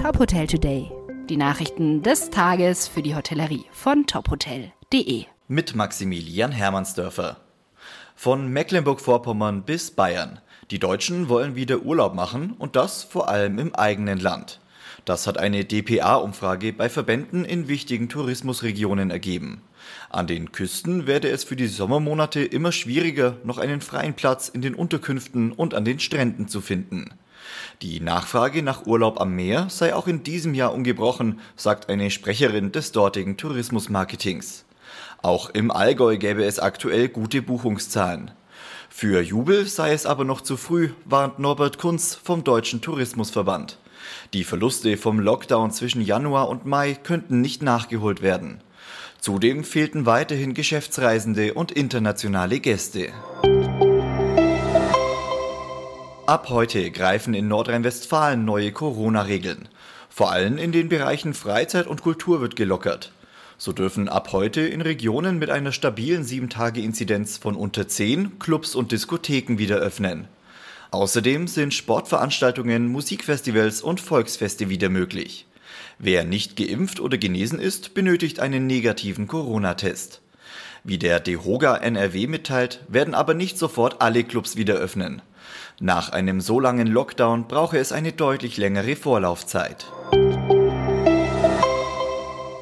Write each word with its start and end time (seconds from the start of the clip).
Top 0.00 0.18
Hotel 0.18 0.46
Today. 0.46 0.90
Die 1.28 1.36
Nachrichten 1.36 2.02
des 2.02 2.30
Tages 2.30 2.88
für 2.88 3.02
die 3.02 3.14
Hotellerie 3.14 3.66
von 3.70 4.06
tophotel.de. 4.06 5.26
Mit 5.46 5.74
Maximilian 5.74 6.52
Hermannsdörfer. 6.52 7.36
Von 8.16 8.48
Mecklenburg-Vorpommern 8.48 9.64
bis 9.64 9.90
Bayern. 9.90 10.40
Die 10.70 10.78
Deutschen 10.78 11.28
wollen 11.28 11.54
wieder 11.54 11.82
Urlaub 11.82 12.14
machen 12.14 12.54
und 12.58 12.76
das 12.76 13.02
vor 13.02 13.28
allem 13.28 13.58
im 13.58 13.74
eigenen 13.74 14.18
Land. 14.18 14.60
Das 15.04 15.26
hat 15.26 15.36
eine 15.36 15.66
dpa-Umfrage 15.66 16.72
bei 16.72 16.88
Verbänden 16.88 17.44
in 17.44 17.68
wichtigen 17.68 18.08
Tourismusregionen 18.08 19.10
ergeben. 19.10 19.60
An 20.08 20.26
den 20.26 20.50
Küsten 20.50 21.06
werde 21.06 21.28
es 21.28 21.44
für 21.44 21.56
die 21.56 21.66
Sommermonate 21.66 22.42
immer 22.42 22.72
schwieriger, 22.72 23.36
noch 23.44 23.58
einen 23.58 23.82
freien 23.82 24.14
Platz 24.14 24.48
in 24.48 24.62
den 24.62 24.74
Unterkünften 24.74 25.52
und 25.52 25.74
an 25.74 25.84
den 25.84 26.00
Stränden 26.00 26.48
zu 26.48 26.62
finden. 26.62 27.10
Die 27.82 28.00
Nachfrage 28.00 28.62
nach 28.62 28.86
Urlaub 28.86 29.20
am 29.20 29.34
Meer 29.34 29.66
sei 29.70 29.94
auch 29.94 30.06
in 30.06 30.22
diesem 30.22 30.54
Jahr 30.54 30.74
ungebrochen, 30.74 31.40
sagt 31.56 31.88
eine 31.88 32.10
Sprecherin 32.10 32.72
des 32.72 32.92
dortigen 32.92 33.36
Tourismusmarketings. 33.36 34.64
Auch 35.22 35.50
im 35.50 35.70
Allgäu 35.70 36.16
gäbe 36.16 36.44
es 36.44 36.58
aktuell 36.58 37.08
gute 37.08 37.42
Buchungszahlen. 37.42 38.30
Für 38.88 39.22
Jubel 39.22 39.66
sei 39.66 39.92
es 39.92 40.04
aber 40.04 40.24
noch 40.24 40.40
zu 40.40 40.56
früh, 40.56 40.90
warnt 41.04 41.38
Norbert 41.38 41.78
Kunz 41.78 42.14
vom 42.14 42.44
Deutschen 42.44 42.80
Tourismusverband. 42.80 43.78
Die 44.32 44.44
Verluste 44.44 44.96
vom 44.96 45.20
Lockdown 45.20 45.70
zwischen 45.70 46.02
Januar 46.02 46.48
und 46.48 46.66
Mai 46.66 46.94
könnten 46.94 47.40
nicht 47.40 47.62
nachgeholt 47.62 48.22
werden. 48.22 48.60
Zudem 49.20 49.64
fehlten 49.64 50.06
weiterhin 50.06 50.54
Geschäftsreisende 50.54 51.54
und 51.54 51.72
internationale 51.72 52.58
Gäste. 52.60 53.10
Ab 56.30 56.48
heute 56.48 56.92
greifen 56.92 57.34
in 57.34 57.48
Nordrhein-Westfalen 57.48 58.44
neue 58.44 58.70
Corona-Regeln. 58.70 59.68
Vor 60.08 60.30
allem 60.30 60.58
in 60.58 60.70
den 60.70 60.88
Bereichen 60.88 61.34
Freizeit 61.34 61.88
und 61.88 62.02
Kultur 62.02 62.40
wird 62.40 62.54
gelockert. 62.54 63.10
So 63.58 63.72
dürfen 63.72 64.08
ab 64.08 64.28
heute 64.30 64.60
in 64.60 64.80
Regionen 64.80 65.40
mit 65.40 65.50
einer 65.50 65.72
stabilen 65.72 66.24
7-Tage-Inzidenz 66.24 67.38
von 67.38 67.56
unter 67.56 67.88
10 67.88 68.38
Clubs 68.38 68.76
und 68.76 68.92
Diskotheken 68.92 69.58
wieder 69.58 69.78
öffnen. 69.78 70.28
Außerdem 70.92 71.48
sind 71.48 71.74
Sportveranstaltungen, 71.74 72.86
Musikfestivals 72.86 73.82
und 73.82 74.00
Volksfeste 74.00 74.68
wieder 74.68 74.88
möglich. 74.88 75.48
Wer 75.98 76.22
nicht 76.22 76.54
geimpft 76.54 77.00
oder 77.00 77.18
genesen 77.18 77.58
ist, 77.58 77.92
benötigt 77.92 78.38
einen 78.38 78.68
negativen 78.68 79.26
Corona-Test. 79.26 80.20
Wie 80.84 80.98
der 80.98 81.18
DEHOGA 81.18 81.78
NRW 81.78 82.28
mitteilt, 82.28 82.84
werden 82.86 83.14
aber 83.14 83.34
nicht 83.34 83.58
sofort 83.58 84.00
alle 84.00 84.22
Clubs 84.22 84.54
wieder 84.54 84.76
öffnen. 84.76 85.22
Nach 85.80 86.10
einem 86.10 86.40
so 86.40 86.60
langen 86.60 86.86
Lockdown 86.86 87.48
brauche 87.48 87.78
es 87.78 87.92
eine 87.92 88.12
deutlich 88.12 88.56
längere 88.56 88.96
Vorlaufzeit. 88.96 89.86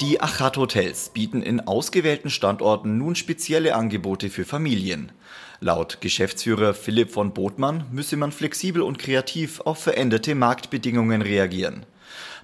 Die 0.00 0.20
Achat 0.20 0.58
Hotels 0.58 1.08
bieten 1.08 1.40
in 1.40 1.60
ausgewählten 1.66 2.28
Standorten 2.28 2.98
nun 2.98 3.14
spezielle 3.14 3.74
Angebote 3.74 4.28
für 4.28 4.44
Familien. 4.44 5.12
Laut 5.60 6.02
Geschäftsführer 6.02 6.74
Philipp 6.74 7.10
von 7.10 7.32
Botmann 7.32 7.84
müsse 7.90 8.18
man 8.18 8.30
flexibel 8.30 8.82
und 8.82 8.98
kreativ 8.98 9.62
auf 9.62 9.78
veränderte 9.78 10.34
Marktbedingungen 10.34 11.22
reagieren. 11.22 11.86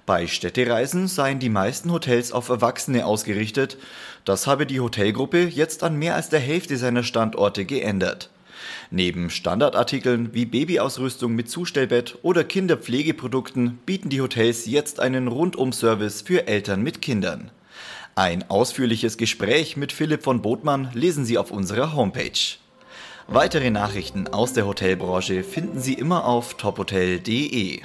Bei 0.07 0.25
Städtereisen 0.25 1.07
seien 1.07 1.37
die 1.37 1.49
meisten 1.49 1.91
Hotels 1.91 2.31
auf 2.31 2.49
Erwachsene 2.49 3.05
ausgerichtet. 3.05 3.77
Das 4.25 4.47
habe 4.47 4.65
die 4.65 4.79
Hotelgruppe 4.79 5.43
jetzt 5.43 5.83
an 5.83 5.97
mehr 5.97 6.15
als 6.15 6.29
der 6.29 6.39
Hälfte 6.39 6.77
seiner 6.77 7.03
Standorte 7.03 7.65
geändert. 7.65 8.30
Neben 8.89 9.29
Standardartikeln 9.29 10.33
wie 10.33 10.45
Babyausrüstung 10.45 11.33
mit 11.33 11.49
Zustellbett 11.49 12.17
oder 12.21 12.43
Kinderpflegeprodukten 12.43 13.79
bieten 13.85 14.09
die 14.09 14.21
Hotels 14.21 14.65
jetzt 14.65 14.99
einen 14.99 15.27
Rundum-Service 15.27 16.21
für 16.21 16.47
Eltern 16.47 16.81
mit 16.81 17.01
Kindern. 17.01 17.51
Ein 18.15 18.49
ausführliches 18.49 19.17
Gespräch 19.17 19.77
mit 19.77 19.91
Philipp 19.91 20.23
von 20.23 20.41
Botmann 20.41 20.89
lesen 20.93 21.25
Sie 21.25 21.37
auf 21.37 21.51
unserer 21.51 21.95
Homepage. 21.95 22.57
Weitere 23.27 23.69
Nachrichten 23.69 24.27
aus 24.27 24.53
der 24.53 24.67
Hotelbranche 24.67 25.43
finden 25.43 25.79
Sie 25.79 25.93
immer 25.93 26.25
auf 26.25 26.55
tophotel.de. 26.55 27.81